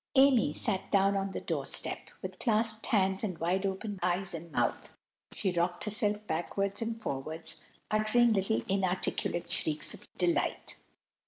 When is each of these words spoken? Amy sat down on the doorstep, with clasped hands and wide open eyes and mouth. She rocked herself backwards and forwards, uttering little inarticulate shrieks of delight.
Amy 0.15 0.51
sat 0.51 0.91
down 0.91 1.15
on 1.15 1.29
the 1.29 1.39
doorstep, 1.39 2.09
with 2.23 2.39
clasped 2.39 2.87
hands 2.87 3.23
and 3.23 3.37
wide 3.37 3.67
open 3.67 3.99
eyes 4.01 4.33
and 4.33 4.51
mouth. 4.51 4.97
She 5.31 5.51
rocked 5.51 5.83
herself 5.83 6.25
backwards 6.25 6.81
and 6.81 6.99
forwards, 6.99 7.61
uttering 7.91 8.29
little 8.33 8.63
inarticulate 8.67 9.51
shrieks 9.51 9.93
of 9.93 10.07
delight. 10.17 10.77